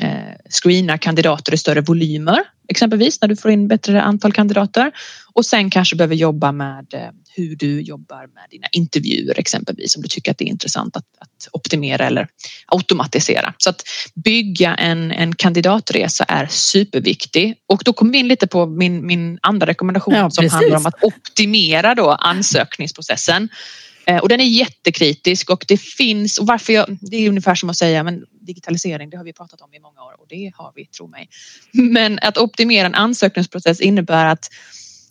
[0.00, 0.08] eh,
[0.50, 4.92] screenar kandidater i större volymer exempelvis när du får in bättre antal kandidater
[5.32, 7.00] och sen kanske behöver jobba med eh,
[7.34, 11.04] hur du jobbar med dina intervjuer exempelvis om du tycker att det är intressant att,
[11.18, 12.28] att optimera eller
[12.66, 13.54] automatisera.
[13.58, 13.82] Så att
[14.14, 19.38] bygga en, en kandidatresa är superviktig och då kommer vi in lite på min, min
[19.42, 23.48] andra rekommendation ja, som handlar om att optimera då ansökningsprocessen.
[24.08, 27.70] Eh, och den är jättekritisk och det finns, och varför jag, det är ungefär som
[27.70, 30.72] att säga men digitalisering det har vi pratat om i många år och det har
[30.74, 31.28] vi, tro mig.
[31.72, 34.48] Men att optimera en ansökningsprocess innebär att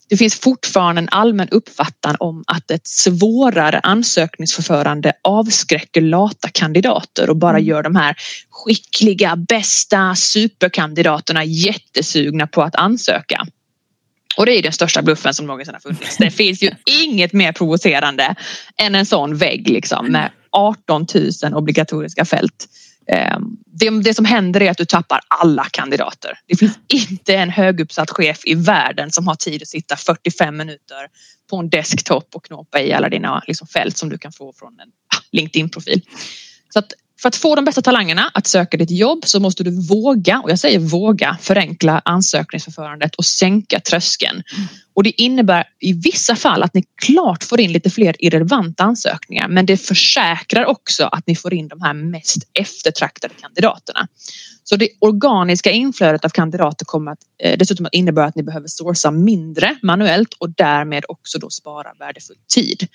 [0.08, 7.36] det finns fortfarande en allmän uppfattan om att ett svårare ansökningsförfarande avskräcker lata kandidater och
[7.36, 7.64] bara mm.
[7.64, 8.16] gör de här
[8.50, 13.46] skickliga, bästa superkandidaterna jättesugna på att ansöka.
[14.38, 16.16] Och det är den största bluffen som någonsin har funnits.
[16.16, 16.70] Det finns ju
[17.04, 18.34] inget mer provocerande
[18.76, 21.06] än en sån vägg liksom med 18
[21.42, 22.68] 000 obligatoriska fält.
[23.12, 26.38] Ehm, det, det, som händer är att du tappar alla kandidater.
[26.46, 31.08] Det finns inte en höguppsatt chef i världen som har tid att sitta 45 minuter
[31.50, 34.80] på en desktop och knåpa i alla dina liksom, fält som du kan få från
[34.80, 34.88] en
[35.32, 36.02] LinkedIn-profil.
[36.72, 39.86] Så att för att få de bästa talangerna att söka ditt jobb så måste du
[39.88, 44.42] våga, och jag säger våga, förenkla ansökningsförfarandet och sänka tröskeln.
[44.56, 44.68] Mm.
[44.94, 49.48] Och det innebär i vissa fall att ni klart får in lite fler irrelevanta ansökningar
[49.48, 54.08] men det försäkrar också att ni får in de här mest eftertraktade kandidaterna.
[54.64, 58.68] Så det organiska inflödet av kandidater kommer att eh, dessutom att innebära att ni behöver
[58.68, 62.88] sourca mindre manuellt och därmed också då spara värdefull tid.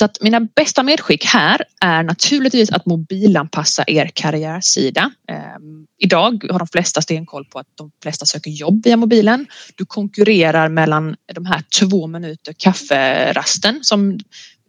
[0.00, 5.10] Så att mina bästa medskick här är naturligtvis att mobilanpassa er karriärsida.
[5.28, 9.46] Ehm, idag har de flesta stenkoll på att de flesta söker jobb via mobilen.
[9.76, 14.18] Du konkurrerar mellan de här två minuter kafferasten som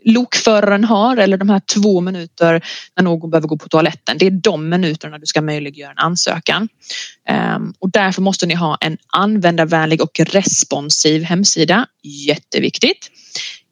[0.05, 2.65] lokföraren har eller de här två minuter
[2.95, 4.17] när någon behöver gå på toaletten.
[4.17, 6.69] Det är de minuterna du ska möjliggöra en ansökan.
[7.27, 11.85] Ehm, och därför måste ni ha en användarvänlig och responsiv hemsida.
[12.03, 13.11] Jätteviktigt.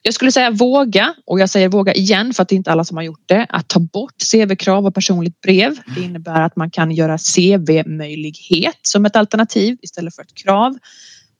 [0.02, 2.86] Jag skulle säga våga och jag säger våga igen för att det är inte alla
[2.86, 3.46] som har gjort det.
[3.50, 5.80] Att ta bort CV-krav och personligt brev.
[5.96, 10.78] Det innebär att man kan göra CV-möjlighet som ett alternativ istället för ett krav.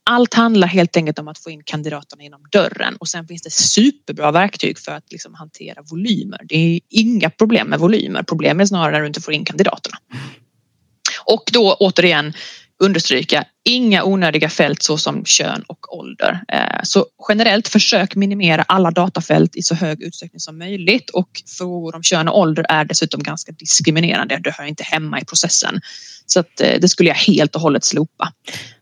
[0.04, 3.52] Allt handlar helt enkelt om att få in kandidaterna inom dörren och sen finns det
[3.52, 6.42] superbra verktyg för att liksom hantera volymer.
[6.44, 8.24] Det är inga problem med volymer.
[8.24, 9.98] Problemet är snarare när du inte får in kandidaterna.
[11.26, 12.34] Och då återigen
[12.80, 16.44] understryka inga onödiga fält såsom kön och ålder.
[16.48, 21.96] Eh, så generellt försök minimera alla datafält i så hög utsträckning som möjligt och frågor
[21.96, 24.40] om kön och ålder är dessutom ganska diskriminerande.
[24.44, 25.82] Det hör inte hemma i processen.
[26.26, 28.34] Så att eh, det skulle jag helt och hållet slopa.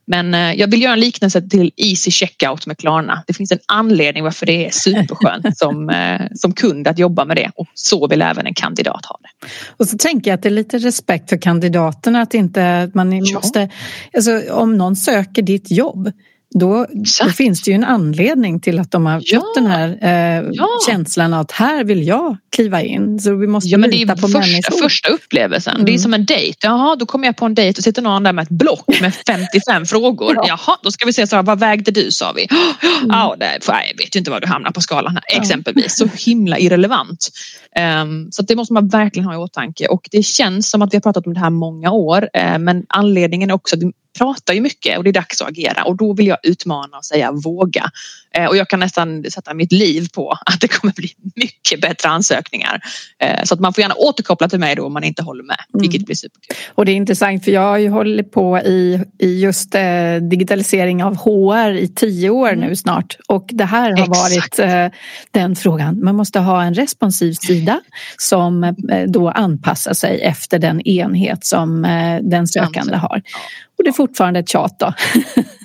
[0.08, 3.24] Men eh, jag vill göra en liknelse till Easy Checkout med Klarna.
[3.28, 7.38] Det finns en anledning varför det är superskönt som, eh, som kund att jobba med
[7.38, 9.48] det och så vill även en kandidat ha det.
[9.78, 13.36] Och så tänker jag att det är lite respekt för kandidaterna att inte man ja.
[13.36, 13.70] måste,
[14.14, 16.12] alltså om någon söker ditt jobb
[16.56, 16.88] då,
[17.24, 19.40] då, finns det ju en anledning till att de har ja.
[19.40, 20.68] fått den här eh, ja.
[20.88, 23.20] känslan att här vill jag kliva in.
[23.20, 25.74] Så vi måste ja, men det är på första, första upplevelsen.
[25.74, 25.86] Mm.
[25.86, 26.02] Det är mm.
[26.02, 26.58] som en dejt.
[26.62, 29.16] Jaha, då kommer jag på en dejt och sitter någon där med ett block med
[29.28, 30.36] 55 frågor.
[30.36, 30.46] Ja.
[30.48, 32.48] Jaha, då ska vi se, så här, vad vägde du sa vi?
[32.52, 33.10] Mm.
[33.10, 35.42] Ja, det, jag vet ju inte var du hamnar på skalan här.
[35.42, 35.98] Exempelvis.
[35.98, 37.30] Så himla irrelevant.
[38.02, 40.98] Um, så det måste man verkligen ha i åtanke och det känns som att vi
[40.98, 43.82] har pratat om det här många år uh, men anledningen är också att
[44.18, 47.06] pratar ju mycket och det är dags att agera och då vill jag utmana och
[47.06, 47.92] säga våga.
[48.36, 52.10] Eh, och jag kan nästan sätta mitt liv på att det kommer bli mycket bättre
[52.10, 52.82] ansökningar.
[53.20, 55.60] Eh, så att man får gärna återkoppla till mig då om man inte håller med,
[55.74, 55.82] mm.
[55.82, 56.58] vilket blir superkul.
[56.76, 61.04] Och det är intressant för jag har ju hållit på i, i just eh, digitalisering
[61.04, 62.70] av HR i tio år mm.
[62.70, 64.60] nu snart och det här har Exakt.
[64.60, 64.94] varit
[65.32, 66.04] den frågan.
[66.04, 67.80] Man måste ha en responsiv sida
[68.18, 68.76] som
[69.08, 71.82] då anpassar sig efter den enhet som
[72.22, 73.22] den sökande har.
[73.78, 74.94] Och det är fortfarande ett tjat då.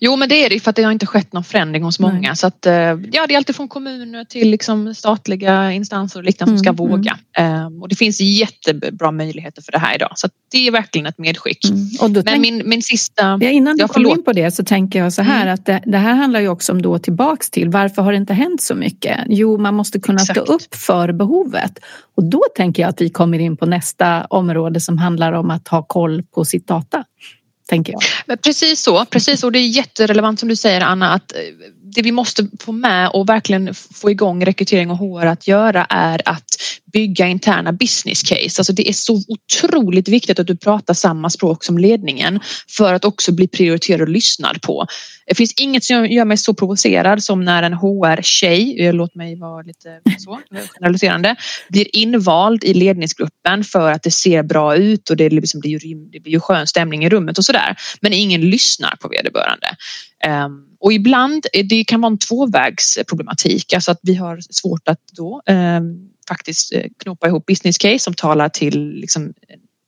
[0.00, 2.20] Jo men det är det för att det har inte skett någon förändring hos många
[2.20, 2.36] Nej.
[2.36, 6.50] så att eh, ja det är alltid från kommuner till liksom statliga instanser och liknande
[6.50, 7.52] som ska mm, våga mm.
[7.52, 11.18] Ehm, och det finns jättebra möjligheter för det här idag så det är verkligen ett
[11.18, 11.70] medskick.
[11.70, 11.86] Mm.
[12.00, 12.40] Och men tänk...
[12.40, 13.38] min, min sista...
[13.40, 15.54] Ja, innan du kommer in på det så tänker jag så här mm.
[15.54, 18.34] att det, det, här handlar ju också om då tillbaks till varför har det inte
[18.34, 19.18] hänt så mycket?
[19.28, 20.40] Jo man måste kunna Exakt.
[20.40, 21.78] stå upp för behovet
[22.16, 25.68] och då tänker jag att vi kommer in på nästa område som handlar om att
[25.68, 27.04] ha koll på sitt data
[27.72, 28.02] tänker jag.
[28.26, 31.38] Men precis så, precis och det är jätterelevant som du säger Anna att eh,
[31.82, 36.22] det vi måste få med och verkligen få igång rekrytering och HR att göra är
[36.24, 36.44] att
[36.92, 38.60] bygga interna business case.
[38.60, 43.04] Alltså det är så otroligt viktigt att du pratar samma språk som ledningen för att
[43.04, 44.86] också bli prioriterad och lyssnad på.
[45.26, 49.62] Det finns inget som gör mig så provocerad som när en HR-tjej, låt mig vara
[49.62, 50.40] lite så
[50.74, 51.36] generaliserande,
[51.68, 55.86] blir invald i ledningsgruppen för att det ser bra ut och det, liksom, det, blir,
[55.86, 57.76] ju, det blir ju skön stämning i rummet och sådär.
[58.00, 59.66] Men ingen lyssnar på vederbörande.
[60.46, 65.42] Um, och ibland, det kan vara en tvåvägsproblematik, alltså att vi har svårt att då
[65.46, 69.34] um, faktiskt eh, knopa knåpa ihop business case som talar till liksom,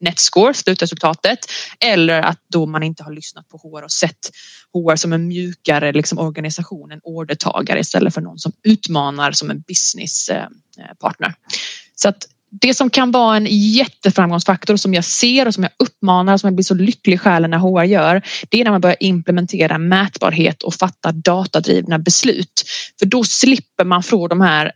[0.00, 1.38] Netscore, slutresultatet,
[1.80, 4.30] eller att då man inte har lyssnat på HR och sett
[4.72, 9.60] HR som en mjukare liksom, organisation, en ordertagare istället för någon som utmanar som en
[9.60, 11.28] businesspartner.
[11.28, 11.58] Eh, eh,
[11.94, 12.26] så att
[12.60, 16.46] det som kan vara en jätteframgångsfaktor som jag ser och som jag uppmanar och som
[16.46, 18.22] jag blir så lycklig i själen när HR gör.
[18.48, 22.64] Det är när man börjar implementera mätbarhet och fatta datadrivna beslut.
[22.98, 24.72] För då slipper man från de här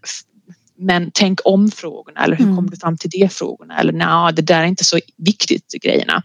[0.79, 2.57] men tänk om frågorna eller hur mm.
[2.57, 6.23] kommer du fram till det frågorna eller nej, det där är inte så viktigt grejerna.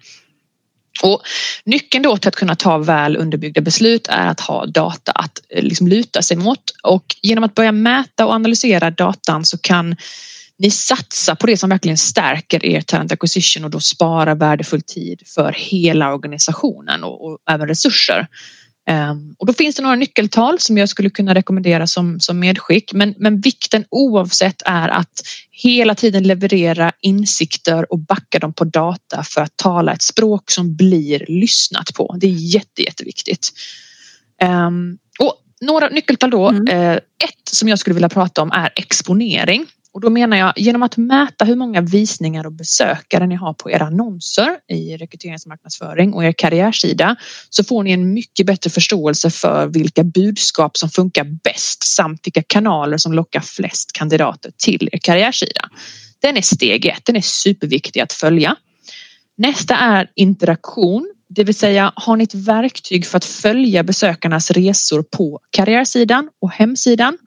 [1.04, 1.22] Och
[1.66, 5.64] nyckeln då till att kunna ta väl underbyggda beslut är att ha data att eh,
[5.64, 9.96] liksom luta sig mot och genom att börja mäta och analysera datan så kan
[10.58, 15.22] ni satsa på det som verkligen stärker er talent acquisition och då spara värdefull tid
[15.36, 18.28] för hela organisationen och, och även resurser.
[18.90, 22.94] Um, och då finns det några nyckeltal som jag skulle kunna rekommendera som, som medskick
[22.94, 29.24] men, men vikten oavsett är att hela tiden leverera insikter och backa dem på data
[29.24, 32.16] för att tala ett språk som blir lyssnat på.
[32.20, 33.50] Det är jätte, jätteviktigt.
[34.42, 36.50] Um, och några nyckeltal då.
[36.50, 36.68] Mm.
[36.68, 39.66] Uh, ett som jag skulle vilja prata om är exponering.
[39.94, 43.72] Och då menar jag genom att mäta hur många visningar och besökare ni har på
[43.72, 47.16] era annonser i rekryteringsmarknadsföring och er karriärsida
[47.50, 52.44] så får ni en mycket bättre förståelse för vilka budskap som funkar bäst samt vilka
[52.48, 55.70] kanaler som lockar flest kandidater till er karriärsida.
[56.22, 58.56] Den är steg ett, den är superviktig att följa.
[59.38, 65.04] Nästa är interaktion, det vill säga har ni ett verktyg för att följa besökarnas resor
[65.04, 67.18] på karriärsidan och hemsidan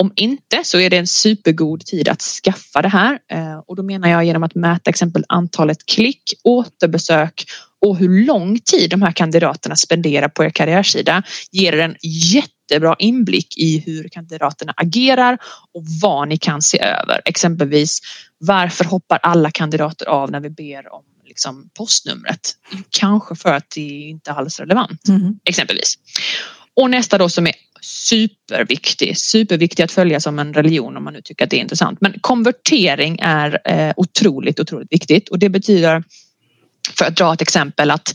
[0.00, 3.82] om inte så är det en supergod tid att skaffa det här eh, och då
[3.82, 7.44] menar jag genom att mäta exempel antalet klick, återbesök
[7.86, 13.58] och hur lång tid de här kandidaterna spenderar på er karriärsida ger en jättebra inblick
[13.58, 15.38] i hur kandidaterna agerar
[15.74, 17.20] och vad ni kan se över.
[17.24, 18.00] Exempelvis
[18.38, 22.56] varför hoppar alla kandidater av när vi ber om liksom, postnumret?
[22.90, 25.38] Kanske för att det inte alls är relevant mm.
[25.44, 25.94] exempelvis.
[26.76, 31.22] Och nästa då som är superviktig, superviktig att följa som en religion om man nu
[31.22, 32.00] tycker att det är intressant.
[32.00, 36.04] Men konvertering är eh, otroligt, otroligt viktigt och det betyder,
[36.98, 38.14] för att dra ett exempel, att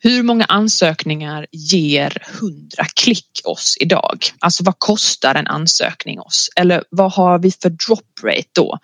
[0.00, 4.18] hur många ansökningar ger 100 klick oss idag?
[4.38, 6.50] Alltså vad kostar en ansökning oss?
[6.56, 8.78] Eller vad har vi för drop rate då?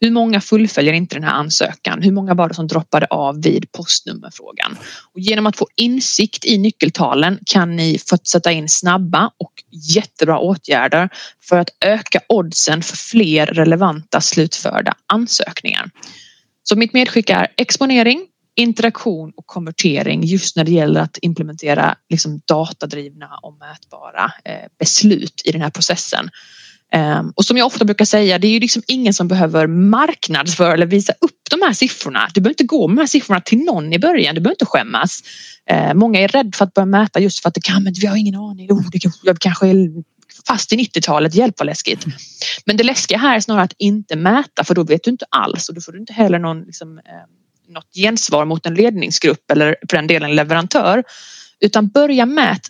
[0.00, 2.02] Hur många fullföljer inte den här ansökan?
[2.02, 4.76] Hur många var det som droppade av vid postnummerfrågan?
[5.14, 9.52] Och genom att få insikt i nyckeltalen kan ni få sätta in snabba och
[9.94, 11.08] jättebra åtgärder
[11.48, 15.90] för att öka oddsen för fler relevanta slutförda ansökningar.
[16.62, 22.40] Så mitt medskick är exponering, interaktion och konvertering just när det gäller att implementera liksom
[22.44, 26.30] datadrivna och mätbara eh, beslut i den här processen.
[26.92, 30.72] Ehm, och som jag ofta brukar säga, det är ju liksom ingen som behöver marknadsföra
[30.72, 32.28] eller visa upp de här siffrorna.
[32.34, 34.66] Du behöver inte gå med de här siffrorna till någon i början, du behöver inte
[34.66, 35.20] skämmas.
[35.66, 38.06] Ehm, många är rädda för att börja mäta just för att det kan, men vi
[38.06, 39.88] har ingen aning, oh, det jag kanske är
[40.46, 42.06] fast i 90-talet, hjälp vad läskigt.
[42.64, 45.68] Men det läskiga här är snarare att inte mäta för då vet du inte alls
[45.68, 47.04] och då får du inte heller någon, liksom, ehm,
[47.68, 51.04] något gensvar mot en ledningsgrupp eller för den delen leverantör.
[51.60, 52.60] Utan börja med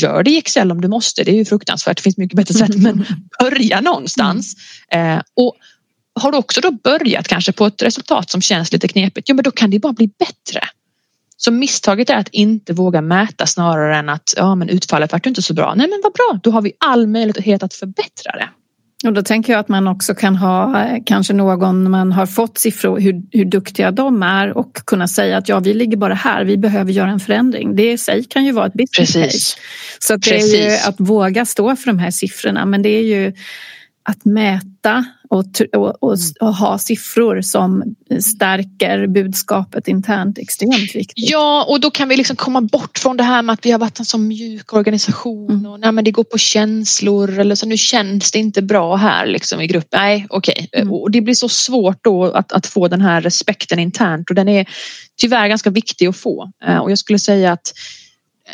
[0.00, 1.24] gör det i Excel om du måste.
[1.24, 1.96] Det är ju fruktansvärt.
[1.96, 3.04] Det finns mycket bättre sätt, men
[3.40, 4.56] börja någonstans.
[4.92, 5.56] Eh, och
[6.20, 9.42] har du också då börjat kanske på ett resultat som känns lite knepigt, ja men
[9.42, 10.60] då kan det bara bli bättre.
[11.36, 15.42] Så misstaget är att inte våga mäta snarare än att ja men utfallet vart inte
[15.42, 15.74] så bra.
[15.74, 18.48] Nej men vad bra, då har vi all möjlighet att förbättra det.
[19.04, 22.58] Och då tänker jag att man också kan ha eh, kanske någon man har fått
[22.58, 26.44] siffror hur, hur duktiga de är och kunna säga att ja, vi ligger bara här,
[26.44, 27.76] vi behöver göra en förändring.
[27.76, 29.56] Det i sig kan ju vara ett business case.
[29.98, 33.32] Så det är ju att våga stå för de här siffrorna, men det är ju
[34.02, 41.12] att mäta och, och, och, och, ha siffror som stärker budskapet internt extremt viktigt.
[41.30, 43.78] Ja, och då kan vi liksom komma bort från det här med att vi har
[43.78, 45.66] varit en så mjuk organisation mm.
[45.66, 49.26] och nej, men det går på känslor eller så nu känns det inte bra här
[49.26, 50.00] liksom i gruppen.
[50.00, 50.68] Nej, okej.
[50.68, 50.80] Okay.
[50.80, 50.92] Mm.
[50.92, 54.48] Och det blir så svårt då att, att få den här respekten internt och den
[54.48, 54.66] är
[55.20, 56.52] tyvärr ganska viktig att få.
[56.66, 57.72] Eh, och jag skulle säga att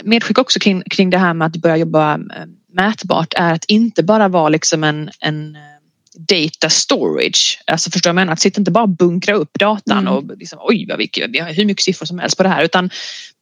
[0.02, 4.02] medskick också kring, kring det här med att börja jobba eh, mätbart är att inte
[4.02, 5.60] bara vara liksom en, en eh,
[6.14, 7.62] data storage.
[7.66, 8.32] Alltså förstår jag menar?
[8.32, 10.12] Att sitta inte bara bunkra upp datan mm.
[10.12, 12.64] och liksom, oj vad vi, vi har hur mycket siffror som helst på det här
[12.64, 12.90] utan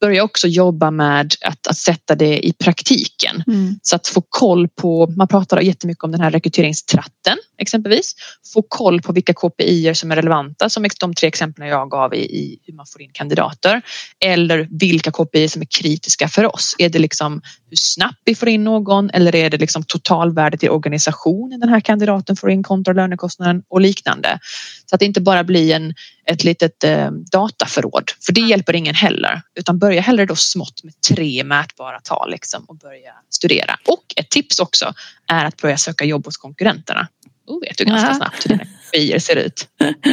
[0.01, 3.43] börja också jobba med att, att sätta det i praktiken.
[3.47, 3.79] Mm.
[3.81, 8.15] Så att få koll på, man pratar jättemycket om den här rekryteringstratten exempelvis.
[8.53, 12.17] Få koll på vilka KPI som är relevanta som de tre exemplen jag gav i,
[12.17, 13.81] i hur man får in kandidater.
[14.19, 16.75] Eller vilka KPI som är kritiska för oss.
[16.77, 20.69] Är det liksom hur snabbt vi får in någon eller är det liksom totalvärdet i
[20.69, 24.39] organisationen den här kandidaten får in kontra lönekostnaden och liknande.
[24.85, 25.93] Så att det inte bara blir en,
[26.25, 30.93] ett litet eh, dataförråd för det hjälper ingen heller utan börja hellre då smått med
[31.09, 33.79] tre mätbara tal liksom, och börja studera.
[33.87, 34.93] Och ett tips också
[35.27, 37.07] är att börja söka jobb hos konkurrenterna.
[37.47, 38.13] Då vet du ganska ja.
[38.13, 38.67] snabbt hur är.
[38.91, 39.67] strategier ser ut.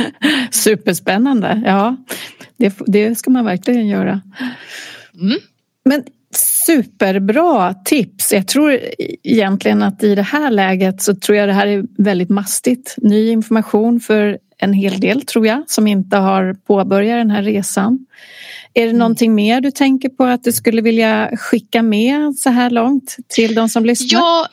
[0.51, 1.63] Superspännande.
[1.67, 1.97] Ja,
[2.57, 4.21] det, det ska man verkligen göra.
[5.15, 5.39] Mm.
[5.85, 6.05] Men
[6.67, 8.33] superbra tips.
[8.33, 8.81] Jag tror
[9.23, 12.95] egentligen att i det här läget så tror jag det här är väldigt mastigt.
[12.97, 18.07] Ny information för en hel del tror jag som inte har påbörjat den här resan.
[18.75, 18.99] Är det mm.
[18.99, 23.55] någonting mer du tänker på att du skulle vilja skicka med så här långt till
[23.55, 24.21] de som lyssnar?
[24.21, 24.49] Ja,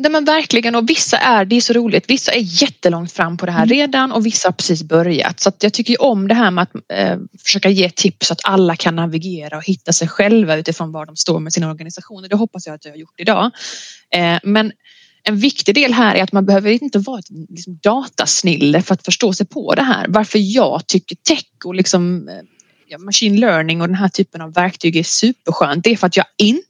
[0.00, 3.46] Nej men verkligen och vissa är, det är så roligt, vissa är jättelångt fram på
[3.46, 3.68] det här mm.
[3.68, 5.40] redan och vissa har precis börjat.
[5.40, 8.40] Så att jag tycker om det här med att eh, försöka ge tips så att
[8.44, 12.28] alla kan navigera och hitta sig själva utifrån var de står med sina organisationer.
[12.28, 13.50] Det hoppas jag att jag har gjort idag.
[14.14, 14.72] Eh, men
[15.22, 19.04] en viktig del här är att man behöver inte vara ett liksom, datasnille för att
[19.04, 20.06] förstå sig på det här.
[20.08, 24.96] Varför jag tycker tech och liksom, eh, machine learning och den här typen av verktyg
[24.96, 25.84] är superskönt.
[25.84, 26.69] Det är för att jag inte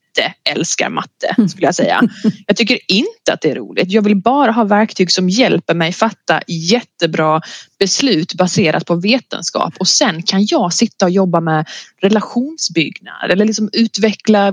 [0.50, 2.02] älskar matte skulle jag säga.
[2.46, 3.92] Jag tycker inte att det är roligt.
[3.92, 7.40] Jag vill bara ha verktyg som hjälper mig fatta jättebra
[7.78, 11.68] beslut baserat på vetenskap och sen kan jag sitta och jobba med
[12.00, 14.52] relationsbyggnad eller liksom utveckla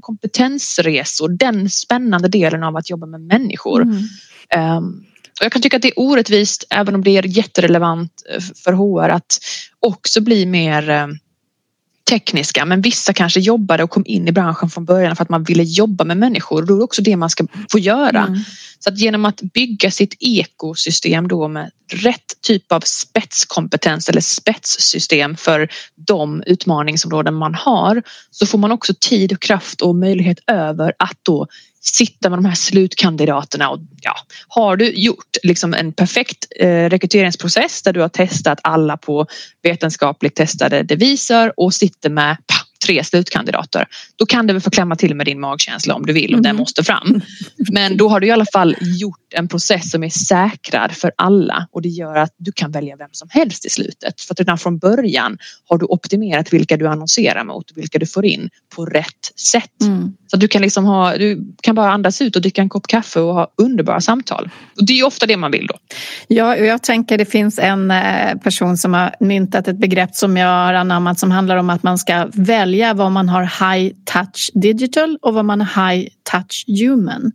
[0.00, 1.28] kompetensresor.
[1.28, 3.82] Den spännande delen av att jobba med människor.
[3.82, 4.76] Mm.
[4.76, 5.06] Um,
[5.40, 9.08] jag kan tycka att det är orättvist, även om det är jätterelevant eh, för HR,
[9.08, 9.38] att
[9.80, 11.18] också bli mer ehm,
[12.10, 15.44] tekniska men vissa kanske jobbade och kom in i branschen från början för att man
[15.44, 18.22] ville jobba med människor och då är det också det man ska få göra.
[18.26, 18.40] Mm.
[18.78, 25.36] Så att genom att bygga sitt ekosystem då med rätt typ av spetskompetens eller spetssystem
[25.36, 30.92] för de utmaningsområden man har så får man också tid och kraft och möjlighet över
[30.98, 31.46] att då
[31.88, 34.16] sitta med de här slutkandidaterna och ja,
[34.48, 39.26] har du gjort liksom en perfekt eh, rekryteringsprocess där du har testat alla på
[39.62, 42.36] vetenskapligt testade deviser och sitter med
[42.86, 43.86] tre slutkandidater.
[44.16, 46.42] Då kan du väl få klämma till med din magkänsla om du vill och mm.
[46.42, 47.20] den måste fram.
[47.72, 51.68] Men då har du i alla fall gjort en process som är säkrad för alla
[51.72, 54.20] och det gör att du kan välja vem som helst i slutet.
[54.20, 58.06] För att redan från början har du optimerat vilka du annonserar mot och vilka du
[58.06, 59.82] får in på rätt sätt.
[59.82, 60.16] Mm.
[60.26, 63.20] Så du kan liksom ha, du kan bara andas ut och dricka en kopp kaffe
[63.20, 64.50] och ha underbara samtal.
[64.76, 65.74] Och det är ofta det man vill då.
[66.28, 70.36] Ja, och jag tänker det finns en eh, person som har myntat ett begrepp som
[70.36, 74.50] jag har anammat som handlar om att man ska välja vad man har high touch
[74.54, 77.32] digital och vad man har high touch human.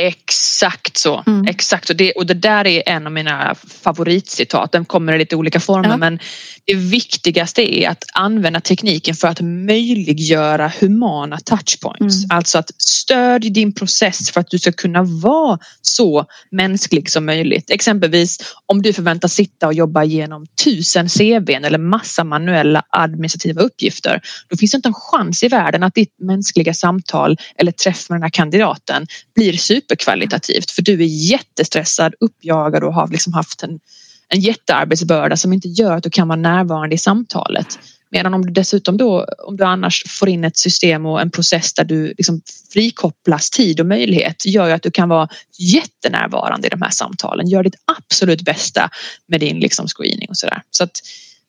[0.00, 1.24] Exakt så.
[1.26, 1.44] Mm.
[1.48, 1.90] Exakt.
[1.90, 4.72] Och det, och det där är en av mina favoritcitat.
[4.72, 5.96] Den kommer i lite olika former ja.
[5.96, 6.18] men
[6.64, 12.24] det viktigaste är att använda tekniken för att möjliggöra humana touchpoints.
[12.24, 12.36] Mm.
[12.36, 17.70] Alltså att stödja din process för att du ska kunna vara så mänsklig som möjligt.
[17.70, 24.20] Exempelvis om du förväntas sitta och jobba igenom tusen CVn eller massa manuella administrativa uppgifter.
[24.48, 28.16] Då finns det inte en chans i världen att ditt mänskliga samtal eller träff med
[28.16, 29.52] den här kandidaten blir
[29.88, 33.80] superkvalitativt för du är jättestressad, uppjagad och har liksom haft en
[34.28, 37.78] en jättearbetsbörda som inte gör att du kan vara närvarande i samtalet.
[38.10, 41.74] Medan om du dessutom då, om du annars får in ett system och en process
[41.74, 42.40] där du liksom
[42.72, 45.28] frikopplas tid och möjlighet gör ju att du kan vara
[45.58, 47.48] jättenärvarande i de här samtalen.
[47.48, 48.90] Gör ditt absolut bästa
[49.26, 50.62] med din liksom screening och sådär.
[50.70, 51.00] Så att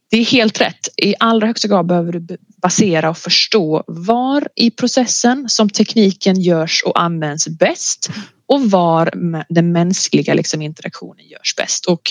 [0.10, 0.89] det är helt rätt.
[0.97, 6.84] I allra högsta grad behöver du basera och förstå var i processen som tekniken görs
[6.86, 8.10] och används bäst
[8.47, 9.12] och var
[9.49, 11.86] den mänskliga liksom interaktionen görs bäst.
[11.86, 12.01] Och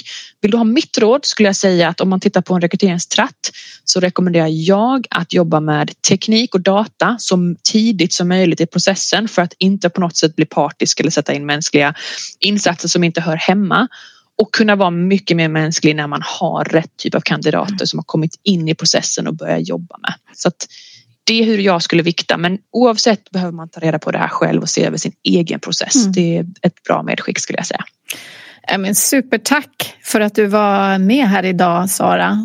[0.40, 3.52] vill du ha mitt råd skulle jag säga att om man tittar på en rekryteringstratt
[3.84, 9.28] så rekommenderar jag att jobba med teknik och data så tidigt som möjligt i processen
[9.28, 11.94] för att inte på något sätt bli partisk eller sätta in mänskliga
[12.38, 13.88] insatser som inte hör hemma
[14.42, 18.04] och kunna vara mycket mer mänsklig när man har rätt typ av kandidater som har
[18.04, 20.14] kommit in i processen och börjar jobba med.
[20.34, 20.66] Så att
[21.24, 24.28] det är hur jag skulle vikta men oavsett behöver man ta reda på det här
[24.28, 25.96] själv och se över sin egen process.
[25.96, 26.12] Mm.
[26.12, 27.84] Det är ett bra medskick skulle jag säga.
[28.78, 32.38] Men supertack för att du var med här idag Sara.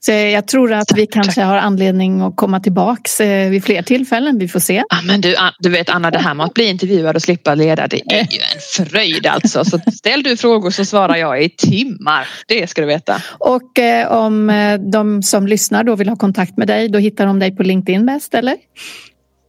[0.00, 4.38] Så jag tror att vi kanske har anledning att komma tillbaks eh, vid fler tillfällen.
[4.38, 4.84] Vi får se.
[4.88, 7.86] Ja, men du, du vet Anna, det här med att bli intervjuad och slippa leda
[7.86, 9.64] det är ju en fröjd alltså.
[9.64, 12.28] Så ställ du frågor så svarar jag i timmar.
[12.46, 13.22] Det ska du veta.
[13.38, 17.26] Och eh, om eh, de som lyssnar då vill ha kontakt med dig, då hittar
[17.26, 18.56] de dig på LinkedIn bäst eller?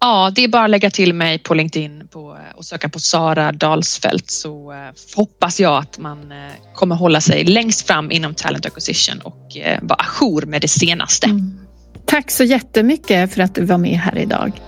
[0.04, 3.52] Ja, det är bara att lägga till mig på LinkedIn på, och söka på Sara
[3.52, 4.78] Dalsfält så eh,
[5.16, 6.38] hoppas jag att man eh,
[6.76, 11.26] kommer hålla sig längst fram inom Talent Acquisition och eh, vara ajour med det senaste.
[11.26, 11.60] Mm.
[12.06, 14.62] Tack så jättemycket för att du var med här idag.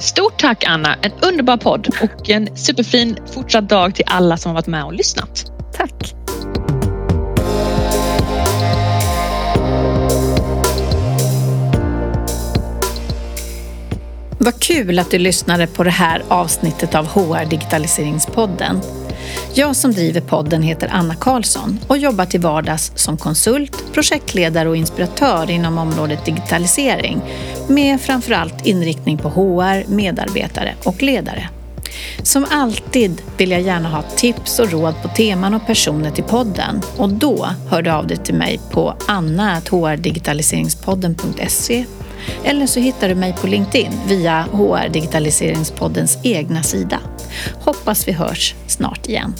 [0.00, 4.54] Stort tack Anna, en underbar podd och en superfin fortsatt dag till alla som har
[4.54, 5.44] varit med och lyssnat.
[5.76, 6.21] Tack.
[14.44, 18.80] Vad kul att du lyssnade på det här avsnittet av HR Digitaliseringspodden.
[19.54, 24.76] Jag som driver podden heter Anna Karlsson och jobbar till vardags som konsult, projektledare och
[24.76, 27.20] inspiratör inom området digitalisering
[27.68, 31.48] med framförallt inriktning på HR, medarbetare och ledare.
[32.22, 36.80] Som alltid vill jag gärna ha tips och råd på teman och personer till podden
[36.96, 41.84] och då hör du av dig till mig på anna.hrdigitaliseringspodden.se
[42.44, 46.98] eller så hittar du mig på LinkedIn via HR Digitaliseringspoddens egna sida.
[47.60, 49.34] Hoppas vi hörs snart igen.